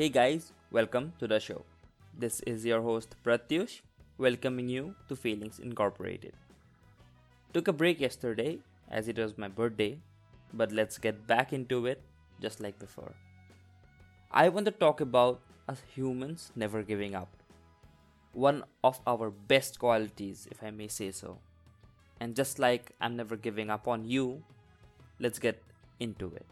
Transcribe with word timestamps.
Hey 0.00 0.08
guys, 0.08 0.54
welcome 0.70 1.12
to 1.18 1.28
the 1.28 1.38
show. 1.38 1.62
This 2.18 2.40
is 2.46 2.64
your 2.64 2.80
host 2.80 3.16
Pratyush, 3.22 3.82
welcoming 4.16 4.66
you 4.66 4.94
to 5.10 5.14
Feelings 5.14 5.58
Incorporated. 5.58 6.32
Took 7.52 7.68
a 7.68 7.74
break 7.74 8.00
yesterday 8.00 8.60
as 8.90 9.08
it 9.08 9.18
was 9.18 9.36
my 9.36 9.48
birthday, 9.48 9.98
but 10.54 10.72
let's 10.72 10.96
get 10.96 11.26
back 11.26 11.52
into 11.52 11.84
it 11.84 12.00
just 12.40 12.60
like 12.60 12.78
before. 12.78 13.12
I 14.30 14.48
want 14.48 14.64
to 14.64 14.72
talk 14.72 15.02
about 15.02 15.42
us 15.68 15.82
humans 15.94 16.50
never 16.56 16.82
giving 16.82 17.14
up. 17.14 17.36
One 18.32 18.64
of 18.82 19.00
our 19.06 19.28
best 19.28 19.78
qualities, 19.78 20.48
if 20.50 20.62
I 20.62 20.70
may 20.70 20.88
say 20.88 21.10
so. 21.10 21.40
And 22.18 22.34
just 22.34 22.58
like 22.58 22.92
I'm 23.02 23.16
never 23.16 23.36
giving 23.36 23.68
up 23.68 23.86
on 23.86 24.06
you, 24.06 24.44
let's 25.18 25.38
get 25.38 25.62
into 25.98 26.32
it. 26.34 26.46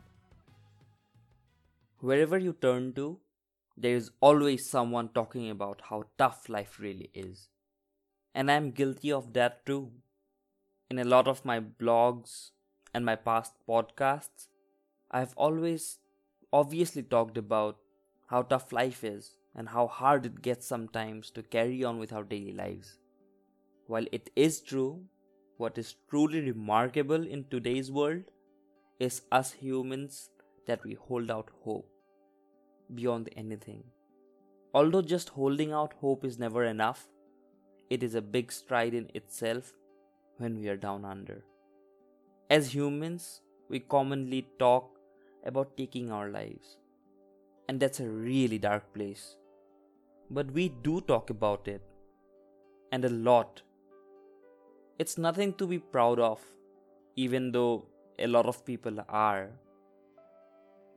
Wherever 2.01 2.37
you 2.37 2.53
turn 2.53 2.93
to, 2.93 3.19
there 3.81 3.95
is 3.95 4.11
always 4.21 4.69
someone 4.69 5.09
talking 5.11 5.51
about 5.51 5.83
how 5.89 6.05
tough 6.19 6.49
life 6.49 6.79
really 6.81 7.11
is. 7.15 7.49
And 8.35 8.51
I'm 8.51 8.73
guilty 8.73 9.13
of 9.13 9.33
that 9.35 9.65
too. 9.67 9.93
In 10.91 10.99
a 10.99 11.05
lot 11.05 11.29
of 11.29 11.45
my 11.45 11.61
blogs 11.61 12.51
and 12.93 13.05
my 13.05 13.15
past 13.15 13.53
podcasts, 13.69 14.49
I've 15.11 15.35
always 15.37 15.99
obviously 16.53 17.03
talked 17.03 17.39
about 17.39 17.77
how 18.27 18.43
tough 18.43 18.73
life 18.73 19.05
is 19.05 19.37
and 19.55 19.69
how 19.69 19.87
hard 19.87 20.27
it 20.27 20.43
gets 20.43 20.67
sometimes 20.67 21.31
to 21.31 21.43
carry 21.43 21.85
on 21.85 21.99
with 21.99 22.13
our 22.13 22.25
daily 22.25 22.53
lives. 22.53 22.99
While 23.87 24.07
it 24.13 24.31
is 24.35 24.61
true, 24.61 25.05
what 25.57 25.79
is 25.79 25.95
truly 26.11 26.41
remarkable 26.41 27.27
in 27.27 27.45
today's 27.45 27.93
world 27.93 28.25
is 28.99 29.23
us 29.31 29.53
humans 29.53 30.31
that 30.67 30.85
we 30.85 30.95
hold 30.95 31.31
out 31.31 31.51
hope 31.63 31.89
beyond 32.95 33.29
anything. 33.37 33.85
Although 34.75 35.03
just 35.03 35.31
holding 35.31 35.73
out 35.73 35.95
hope 36.01 36.25
is 36.25 36.39
never 36.39 36.65
enough, 36.65 37.09
it 37.91 38.03
is 38.03 38.15
a 38.15 38.23
big 38.23 38.53
stride 38.53 38.95
in 38.95 39.11
itself 39.15 39.73
when 40.37 40.59
we 40.61 40.69
are 40.69 40.77
down 40.77 41.05
under. 41.05 41.45
As 42.51 42.75
humans, 42.75 43.41
we 43.69 43.81
commonly 43.81 44.47
talk 44.59 44.99
about 45.45 45.77
taking 45.77 46.11
our 46.13 46.29
lives, 46.29 46.77
and 47.69 47.81
that's 47.81 48.01
a 48.01 48.09
really 48.09 48.59
dark 48.59 48.93
place. 48.93 49.37
But 50.31 50.51
we 50.51 50.69
do 50.69 51.01
talk 51.01 51.31
about 51.31 51.69
it, 51.69 51.83
and 52.93 53.05
a 53.05 53.09
lot 53.09 53.63
it's 54.99 55.17
nothing 55.17 55.53
to 55.55 55.67
be 55.67 55.79
proud 55.79 56.19
of, 56.19 56.41
even 57.15 57.53
though 57.53 57.87
a 58.19 58.27
lot 58.27 58.47
of 58.47 58.65
people 58.65 58.99
are. 59.09 59.51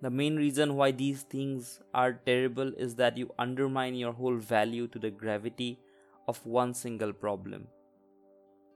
The 0.01 0.09
main 0.09 0.35
reason 0.35 0.75
why 0.75 0.91
these 0.91 1.21
things 1.21 1.79
are 1.93 2.13
terrible 2.13 2.73
is 2.75 2.95
that 2.95 3.17
you 3.17 3.31
undermine 3.37 3.93
your 3.93 4.13
whole 4.13 4.37
value 4.37 4.87
to 4.87 4.97
the 4.97 5.11
gravity 5.11 5.79
of 6.27 6.43
one 6.45 6.73
single 6.73 7.13
problem. 7.13 7.67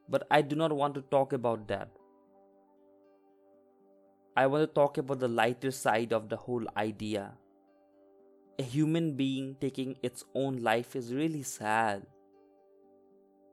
But 0.07 0.27
I 0.29 0.43
do 0.43 0.55
not 0.55 0.71
want 0.71 0.93
to 0.95 1.01
talk 1.01 1.33
about 1.33 1.67
that. 1.67 1.89
I 4.37 4.45
want 4.45 4.61
to 4.69 4.73
talk 4.73 4.99
about 4.99 5.19
the 5.19 5.27
lighter 5.27 5.71
side 5.71 6.13
of 6.13 6.29
the 6.29 6.35
whole 6.35 6.67
idea. 6.77 7.31
A 8.59 8.63
human 8.63 9.15
being 9.15 9.55
taking 9.59 9.95
its 10.03 10.23
own 10.35 10.57
life 10.57 10.95
is 10.95 11.13
really 11.13 11.41
sad. 11.41 12.05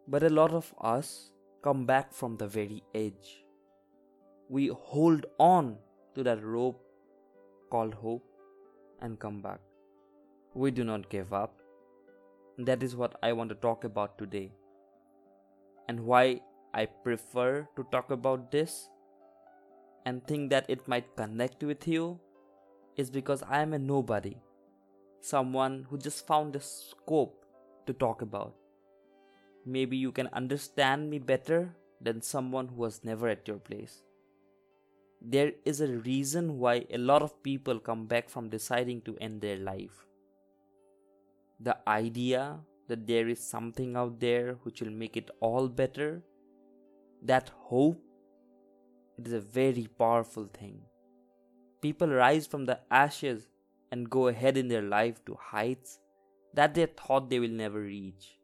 But 0.06 0.23
a 0.23 0.28
lot 0.28 0.53
of 0.53 0.75
us 0.78 1.31
come 1.62 1.87
back 1.87 2.12
from 2.12 2.37
the 2.37 2.47
very 2.47 2.83
edge. 2.95 3.45
We 4.50 4.67
hold 4.67 5.25
on 5.39 5.78
to 6.15 6.22
that 6.25 6.44
rope 6.44 6.84
called 7.75 7.94
hope 7.94 8.25
and 9.00 9.19
come 9.19 9.41
back. 9.41 9.60
We 10.55 10.71
do 10.71 10.84
not 10.84 11.09
give 11.09 11.33
up. 11.33 11.55
That 12.59 12.83
is 12.83 12.94
what 12.94 13.19
I 13.22 13.33
want 13.33 13.49
to 13.50 13.56
talk 13.66 13.84
about 13.84 14.19
today. 14.19 14.53
And 15.88 16.00
why 16.00 16.41
I 16.75 16.87
prefer 16.87 17.66
to 17.77 17.87
talk 17.91 18.10
about 18.10 18.50
this 18.50 18.88
and 20.05 20.27
think 20.27 20.50
that 20.50 20.69
it 20.69 20.87
might 20.87 21.16
connect 21.16 21.62
with 21.62 21.88
you 21.88 22.21
is 22.97 23.10
because 23.10 23.43
I 23.49 23.62
am 23.62 23.72
a 23.72 23.78
nobody. 23.78 24.37
Someone 25.21 25.87
who 25.89 25.99
just 25.99 26.27
found 26.27 26.56
a 26.56 26.60
scope 26.60 27.47
to 27.87 27.93
talk 27.93 28.22
about. 28.22 28.54
Maybe 29.65 29.97
you 29.97 30.12
can 30.12 30.28
understand 30.33 31.09
me 31.09 31.19
better 31.19 31.75
than 32.00 32.21
someone 32.21 32.69
who 32.69 32.75
was 32.75 33.04
never 33.04 33.28
at 33.28 33.47
your 33.47 33.59
place. 33.59 34.03
There 35.25 35.53
is 35.65 35.81
a 35.81 35.87
reason 35.87 36.59
why 36.59 36.84
a 36.91 36.99
lot 36.99 37.22
of 37.22 37.43
people 37.44 37.78
come 37.78 38.06
back 38.06 38.28
from 38.28 38.49
deciding 38.49 39.03
to 39.03 39.16
end 39.21 39.41
their 39.41 39.56
life. 39.56 40.05
The 41.60 41.77
idea 41.87 42.59
that 42.88 43.06
there 43.06 43.28
is 43.28 43.38
something 43.38 43.97
out 43.97 44.19
there 44.19 44.55
which 44.65 44.81
will 44.81 44.91
make 44.91 45.16
it 45.16 45.31
all 45.41 45.69
better, 45.69 46.22
that 47.22 47.53
hope, 47.56 48.03
it 49.16 49.28
is 49.28 49.33
a 49.33 49.41
very 49.41 49.87
powerful 49.97 50.49
thing. 50.53 50.81
People 51.81 52.09
rise 52.09 52.49
from 52.49 52.65
the 52.65 52.81
ashes 52.91 53.49
and 53.93 54.10
go 54.10 54.27
ahead 54.27 54.56
in 54.56 54.66
their 54.66 54.83
life 54.83 55.25
to 55.27 55.39
heights 55.41 56.00
that 56.54 56.75
they 56.75 56.87
thought 56.87 57.31
they 57.31 57.39
will 57.39 57.49
never 57.49 57.81
reach. 57.81 58.39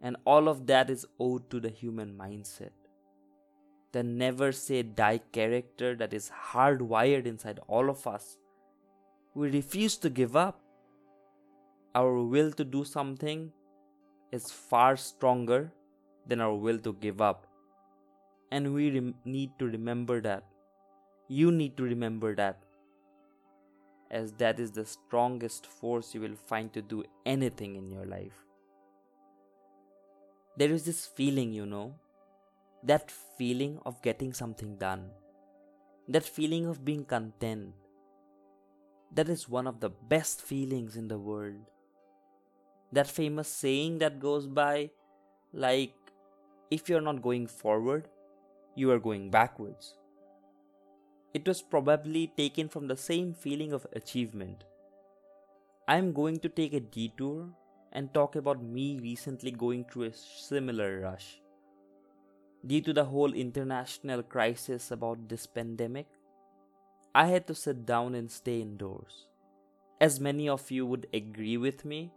And 0.00 0.16
all 0.24 0.48
of 0.48 0.66
that 0.68 0.88
is 0.88 1.04
owed 1.18 1.50
to 1.50 1.60
the 1.60 1.68
human 1.68 2.16
mindset. 2.16 2.70
The 3.92 4.02
never 4.02 4.52
say 4.52 4.82
die 4.82 5.20
character 5.32 5.94
that 5.96 6.12
is 6.14 6.30
hardwired 6.52 7.26
inside 7.26 7.60
all 7.66 7.90
of 7.90 8.06
us. 8.06 8.36
We 9.34 9.50
refuse 9.50 9.96
to 9.98 10.10
give 10.10 10.36
up. 10.36 10.60
Our 11.94 12.22
will 12.22 12.52
to 12.52 12.64
do 12.64 12.84
something 12.84 13.52
is 14.30 14.50
far 14.50 14.96
stronger 14.96 15.72
than 16.26 16.40
our 16.40 16.54
will 16.54 16.78
to 16.78 16.92
give 16.92 17.20
up. 17.20 17.46
And 18.52 18.74
we 18.74 18.90
rem- 18.90 19.14
need 19.24 19.58
to 19.58 19.66
remember 19.66 20.20
that. 20.20 20.44
You 21.28 21.50
need 21.50 21.76
to 21.76 21.82
remember 21.82 22.34
that. 22.36 22.62
As 24.10 24.32
that 24.34 24.60
is 24.60 24.72
the 24.72 24.84
strongest 24.84 25.66
force 25.66 26.14
you 26.14 26.20
will 26.20 26.34
find 26.34 26.72
to 26.72 26.82
do 26.82 27.04
anything 27.24 27.76
in 27.76 27.90
your 27.90 28.06
life 28.06 28.44
there 30.60 30.72
is 30.72 30.84
this 30.84 31.06
feeling, 31.06 31.52
you 31.52 31.66
know, 31.66 31.94
that 32.82 33.10
feeling 33.10 33.78
of 33.84 34.00
getting 34.02 34.32
something 34.32 34.76
done, 34.76 35.10
that 36.08 36.24
feeling 36.24 36.66
of 36.66 36.84
being 36.84 37.04
content. 37.04 37.74
That 39.12 39.28
is 39.28 39.48
one 39.48 39.66
of 39.66 39.80
the 39.80 39.90
best 39.90 40.40
feelings 40.40 40.96
in 40.96 41.08
the 41.08 41.18
world. 41.18 41.58
That 42.92 43.06
famous 43.08 43.48
saying 43.48 43.98
that 43.98 44.20
goes 44.20 44.46
by, 44.46 44.90
like, 45.52 45.94
if 46.70 46.88
you're 46.88 47.00
not 47.00 47.22
going 47.22 47.46
forward, 47.46 48.08
you 48.76 48.90
are 48.92 48.98
going 48.98 49.30
backwards. 49.30 49.94
It 51.34 51.46
was 51.46 51.60
probably 51.60 52.32
taken 52.36 52.68
from 52.68 52.86
the 52.86 52.96
same 52.96 53.34
feeling 53.34 53.72
of 53.72 53.86
achievement. 53.92 54.64
I 55.86 55.96
am 55.96 56.12
going 56.12 56.38
to 56.38 56.48
take 56.48 56.72
a 56.72 56.80
detour 56.80 57.48
and 57.92 58.14
talk 58.14 58.36
about 58.36 58.62
me 58.62 58.98
recently 59.00 59.50
going 59.50 59.84
through 59.84 60.04
a 60.04 60.12
similar 60.12 61.00
rush. 61.00 61.39
Due 62.66 62.82
to 62.82 62.92
the 62.92 63.04
whole 63.04 63.32
international 63.32 64.22
crisis 64.22 64.90
about 64.90 65.28
this 65.28 65.46
pandemic, 65.46 66.06
I 67.14 67.26
had 67.26 67.46
to 67.46 67.54
sit 67.54 67.86
down 67.86 68.14
and 68.14 68.30
stay 68.30 68.60
indoors. 68.60 69.28
As 70.00 70.20
many 70.20 70.48
of 70.48 70.70
you 70.70 70.84
would 70.86 71.06
agree 71.14 71.56
with 71.56 71.84
me, 71.84 72.12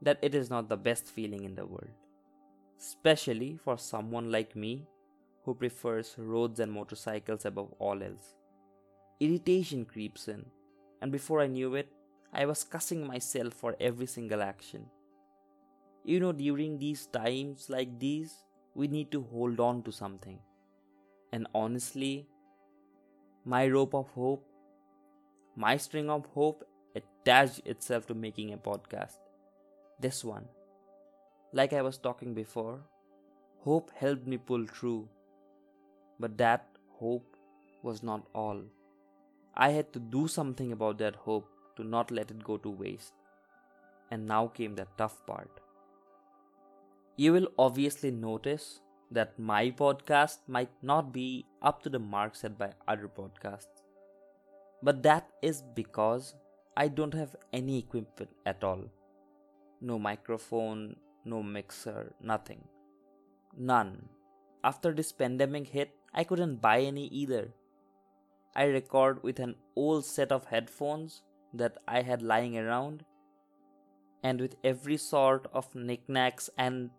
that 0.00 0.18
it 0.22 0.34
is 0.34 0.50
not 0.50 0.68
the 0.68 0.76
best 0.76 1.06
feeling 1.06 1.44
in 1.44 1.54
the 1.54 1.66
world, 1.66 1.90
especially 2.78 3.58
for 3.62 3.76
someone 3.76 4.30
like 4.30 4.56
me 4.56 4.86
who 5.44 5.54
prefers 5.54 6.14
roads 6.16 6.60
and 6.60 6.72
motorcycles 6.72 7.44
above 7.44 7.72
all 7.78 8.02
else. 8.02 8.34
Irritation 9.20 9.84
creeps 9.84 10.28
in, 10.28 10.44
and 11.00 11.10
before 11.10 11.40
I 11.40 11.48
knew 11.48 11.74
it, 11.74 11.88
I 12.32 12.46
was 12.46 12.64
cussing 12.64 13.06
myself 13.06 13.52
for 13.52 13.76
every 13.80 14.06
single 14.06 14.42
action. 14.42 14.86
You 16.04 16.20
know, 16.20 16.32
during 16.32 16.78
these 16.78 17.06
times 17.06 17.68
like 17.68 17.98
these, 17.98 18.32
we 18.74 18.88
need 18.88 19.10
to 19.12 19.22
hold 19.32 19.60
on 19.60 19.82
to 19.82 19.92
something. 19.92 20.38
And 21.32 21.46
honestly, 21.54 22.26
my 23.44 23.66
rope 23.66 23.94
of 23.94 24.08
hope, 24.10 24.46
my 25.56 25.76
string 25.76 26.08
of 26.10 26.26
hope 26.34 26.64
attached 26.94 27.60
itself 27.66 28.06
to 28.06 28.14
making 28.14 28.52
a 28.52 28.56
podcast. 28.56 29.18
This 30.00 30.24
one. 30.24 30.48
Like 31.52 31.72
I 31.72 31.82
was 31.82 31.98
talking 31.98 32.34
before, 32.34 32.80
hope 33.60 33.90
helped 33.94 34.26
me 34.26 34.38
pull 34.38 34.66
through. 34.66 35.08
But 36.18 36.38
that 36.38 36.66
hope 36.98 37.36
was 37.82 38.02
not 38.02 38.26
all. 38.34 38.62
I 39.54 39.70
had 39.70 39.92
to 39.92 39.98
do 39.98 40.28
something 40.28 40.72
about 40.72 40.98
that 40.98 41.16
hope 41.16 41.48
to 41.76 41.84
not 41.84 42.10
let 42.10 42.30
it 42.30 42.42
go 42.42 42.56
to 42.58 42.70
waste. 42.70 43.12
And 44.10 44.26
now 44.26 44.46
came 44.46 44.74
the 44.74 44.86
tough 44.96 45.26
part. 45.26 45.61
You 47.22 47.32
will 47.32 47.46
obviously 47.56 48.10
notice 48.10 48.80
that 49.16 49.38
my 49.38 49.70
podcast 49.70 50.38
might 50.48 50.70
not 50.82 51.12
be 51.12 51.46
up 51.70 51.80
to 51.82 51.88
the 51.88 51.98
mark 52.00 52.34
set 52.34 52.58
by 52.58 52.70
other 52.88 53.08
podcasts. 53.16 53.82
But 54.82 55.04
that 55.04 55.28
is 55.40 55.62
because 55.76 56.34
I 56.76 56.88
don't 56.88 57.14
have 57.14 57.36
any 57.52 57.78
equipment 57.78 58.30
at 58.44 58.64
all. 58.64 58.80
No 59.80 60.00
microphone, 60.00 60.96
no 61.24 61.44
mixer, 61.44 62.12
nothing. 62.20 62.64
None. 63.56 64.08
After 64.64 64.92
this 64.92 65.12
pandemic 65.12 65.68
hit, 65.68 65.94
I 66.12 66.24
couldn't 66.24 66.60
buy 66.60 66.80
any 66.80 67.06
either. 67.06 67.54
I 68.56 68.64
record 68.64 69.22
with 69.22 69.38
an 69.38 69.54
old 69.76 70.04
set 70.06 70.32
of 70.32 70.46
headphones 70.46 71.22
that 71.54 71.78
I 71.86 72.02
had 72.02 72.20
lying 72.20 72.58
around, 72.58 73.04
and 74.24 74.40
with 74.40 74.56
every 74.64 74.96
sort 74.96 75.46
of 75.52 75.72
knickknacks 75.72 76.50
and 76.58 76.90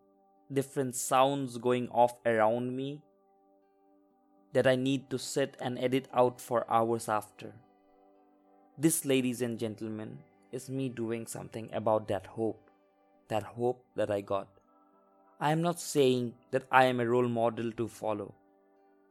different 0.53 0.95
sounds 0.95 1.57
going 1.57 1.89
off 1.89 2.13
around 2.25 2.75
me 2.75 3.01
that 4.53 4.67
I 4.67 4.75
need 4.75 5.09
to 5.09 5.17
sit 5.17 5.57
and 5.59 5.79
edit 5.79 6.07
out 6.13 6.39
for 6.39 6.65
hours 6.69 7.09
after. 7.09 7.53
This, 8.77 9.05
ladies 9.05 9.41
and 9.41 9.57
gentlemen, 9.59 10.19
is 10.51 10.69
me 10.69 10.89
doing 10.89 11.25
something 11.25 11.69
about 11.73 12.07
that 12.07 12.27
hope, 12.27 12.69
that 13.27 13.43
hope 13.43 13.83
that 13.95 14.11
I 14.11 14.21
got. 14.21 14.47
I 15.39 15.51
am 15.51 15.61
not 15.61 15.79
saying 15.79 16.33
that 16.51 16.63
I 16.71 16.85
am 16.85 16.99
a 16.99 17.07
role 17.07 17.27
model 17.27 17.71
to 17.73 17.87
follow. 17.87 18.33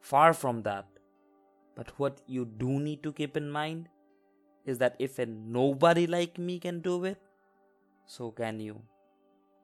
Far 0.00 0.32
from 0.32 0.62
that. 0.62 0.86
But 1.74 1.92
what 1.98 2.20
you 2.26 2.44
do 2.44 2.78
need 2.80 3.02
to 3.02 3.12
keep 3.12 3.36
in 3.36 3.50
mind 3.50 3.88
is 4.64 4.78
that 4.78 4.96
if 4.98 5.18
a 5.18 5.26
nobody 5.26 6.06
like 6.06 6.38
me 6.38 6.58
can 6.58 6.80
do 6.80 7.04
it, 7.04 7.20
so 8.06 8.30
can 8.30 8.60
you. 8.60 8.80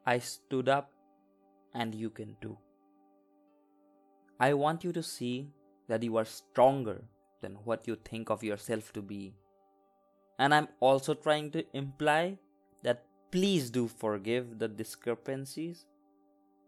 I 0.07 0.19
stood 0.19 0.69
up 0.69 0.91
and 1.75 1.95
you 1.95 2.11
can 2.11 2.37
too. 2.41 2.57
I 4.41 4.55
want 4.55 4.85
you 4.85 4.93
to 4.93 5.03
see 5.03 5.51
that 5.89 6.03
you 6.03 6.17
are 6.17 6.25
stronger 6.25 7.05
than 7.41 7.55
what 7.65 7.87
you 7.89 7.97
think 7.97 8.31
of 8.31 8.43
yourself 8.43 8.93
to 8.93 9.03
be. 9.03 9.35
And 10.39 10.55
I'm 10.55 10.69
also 10.81 11.15
trying 11.15 11.51
to 11.53 11.65
imply 11.77 12.39
that 12.83 13.05
please 13.33 13.71
do 13.71 13.89
forgive 13.89 14.59
the 14.59 14.69
discrepancies 14.69 15.87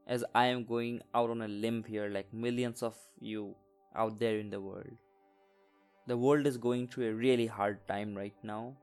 as 0.06 0.24
I 0.34 0.46
am 0.46 0.64
going 0.64 1.02
out 1.14 1.30
on 1.30 1.42
a 1.42 1.48
limb 1.48 1.84
here, 1.84 2.08
like 2.08 2.32
millions 2.32 2.82
of 2.82 2.96
you 3.20 3.54
out 3.94 4.18
there 4.18 4.38
in 4.38 4.50
the 4.50 4.60
world. 4.60 4.96
The 6.06 6.16
world 6.16 6.46
is 6.46 6.56
going 6.56 6.88
through 6.88 7.10
a 7.10 7.14
really 7.14 7.46
hard 7.46 7.86
time 7.86 8.16
right 8.16 8.34
now, 8.42 8.76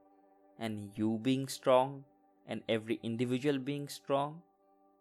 and 0.60 0.92
you 0.96 1.20
being 1.22 1.50
strong 1.50 2.06
and 2.48 2.62
every 2.70 3.00
individual 3.04 3.60
being 3.60 3.90
strong 3.90 4.42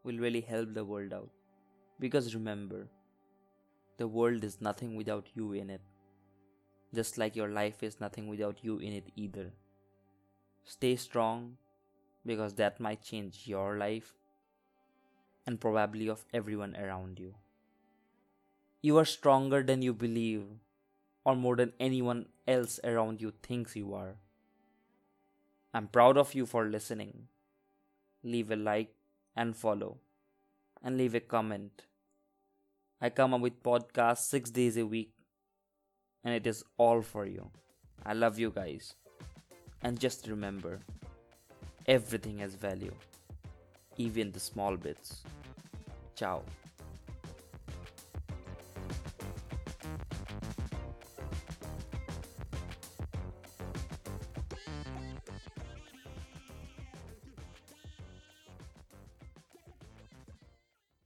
will 0.07 0.19
really 0.19 0.41
help 0.41 0.73
the 0.73 0.85
world 0.85 1.13
out. 1.13 1.31
Because 2.01 2.35
remember, 2.35 2.89
the 3.99 4.09
world 4.09 4.45
is 4.45 4.61
nothing 4.61 4.97
without 4.97 5.27
you 5.35 5.53
in 5.53 5.69
it. 5.69 5.81
Just 6.95 7.19
like 7.19 7.37
your 7.37 7.49
life 7.49 7.83
is 7.83 8.01
nothing 8.01 8.29
without 8.29 8.63
you 8.63 8.79
in 8.79 8.93
it 8.93 9.11
either. 9.17 9.53
Stay 10.65 10.97
strong 10.97 11.57
because 12.25 12.55
that 12.55 12.81
might 12.81 13.03
change 13.03 13.43
your 13.47 13.77
life 13.77 14.15
and 15.47 15.61
probably 15.61 16.09
of 16.09 16.25
everyone 16.33 16.77
around 16.77 17.19
you. 17.19 17.35
You 18.83 18.99
are 18.99 19.05
stronger 19.05 19.63
than 19.63 19.83
you 19.83 19.93
believe, 19.93 20.45
or 21.25 21.35
more 21.35 21.57
than 21.57 21.73
anyone 21.81 22.27
else 22.47 22.79
around 22.85 23.21
you 23.21 23.33
thinks 23.43 23.75
you 23.75 23.95
are. 23.95 24.17
I'm 25.75 25.89
proud 25.89 26.17
of 26.17 26.35
you 26.35 26.47
for 26.47 26.67
listening. 26.67 27.29
Leave 28.23 28.51
a 28.51 28.57
like 28.57 28.95
and 29.37 29.57
follow, 29.57 29.99
and 30.83 30.97
leave 30.97 31.15
a 31.15 31.21
comment 31.21 31.87
I 32.99 33.11
come 33.11 33.35
up 33.35 33.43
with 33.43 33.63
podcasts 33.63 34.29
six 34.29 34.51
days 34.51 34.79
a 34.79 34.87
week, 34.87 35.11
and 36.25 36.35
it 36.35 36.47
is 36.47 36.65
all 36.79 37.03
for 37.03 37.27
you. 37.27 37.51
I 38.07 38.15
love 38.15 38.39
you 38.39 38.51
guys. 38.51 38.95
And 39.83 40.01
just 40.01 40.27
remember 40.29 40.81
everything 41.87 42.39
has 42.39 42.55
value, 42.55 42.95
even 43.99 44.33
the 44.33 44.41
small 44.41 44.77
bits. 44.77 45.25
Ciao. 46.15 46.43